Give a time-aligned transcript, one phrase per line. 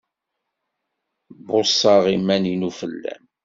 [1.37, 3.23] Bbuṣaɣ iman-inu fell-am.